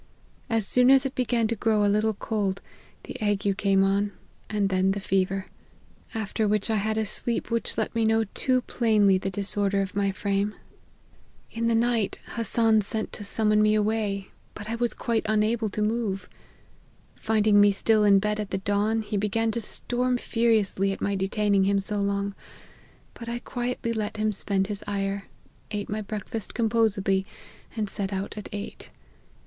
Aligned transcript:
As 0.49 0.65
soon 0.67 0.89
as 0.89 1.05
it 1.05 1.13
began 1.13 1.47
to 1.49 1.55
grow 1.55 1.85
a 1.85 1.85
little 1.85 2.15
cold, 2.15 2.63
the 3.03 3.21
ague 3.21 3.55
came 3.59 3.83
on, 3.83 4.13
and 4.49 4.69
then 4.69 4.93
the 4.93 4.99
fever: 4.99 5.45
after 6.15 6.47
which 6.47 6.71
I 6.71 6.77
had 6.77 6.97
a 6.97 7.05
sleep, 7.05 7.51
which 7.51 7.77
let 7.77 7.93
me 7.93 8.03
know 8.03 8.23
too 8.33 8.61
plainly 8.63 9.19
the 9.19 9.29
disorder 9.29 9.79
of 9.79 9.95
my 9.95 10.11
frame. 10.11 10.55
In 11.51 11.67
the 11.67 11.75
night, 11.75 12.17
LII'E 12.29 12.33
OF 12.33 12.33
HENRY 12.33 12.43
MARTYN. 12.43 12.63
187 12.63 12.77
Hassan 12.81 12.81
sent 12.81 13.13
to 13.13 13.23
summon 13.23 13.61
me 13.61 13.75
away, 13.75 14.29
but 14.55 14.67
I 14.67 14.73
was 14.75 14.95
quite 14.95 15.21
unable 15.29 15.69
to 15.69 15.83
move. 15.83 16.27
Finding 17.15 17.61
me 17.61 17.71
still 17.71 18.03
in 18.03 18.17
bed 18.17 18.39
at 18.39 18.49
the 18.49 18.57
dawn, 18.57 19.03
he 19.03 19.17
began 19.17 19.51
to 19.51 19.61
storm 19.61 20.17
furiously 20.17 20.91
at 20.91 20.99
my 21.01 21.13
detaining 21.13 21.65
him 21.65 21.79
so 21.79 21.99
long; 21.99 22.33
but 23.13 23.29
I 23.29 23.37
quietly 23.37 23.93
let 23.93 24.17
him 24.17 24.31
spend 24.31 24.65
his 24.65 24.83
ire, 24.87 25.25
ate 25.69 25.89
my 25.89 26.01
breakfast 26.01 26.55
composedly, 26.55 27.23
and 27.75 27.87
set 27.87 28.11
out 28.11 28.35
at 28.35 28.49
eight. 28.51 28.89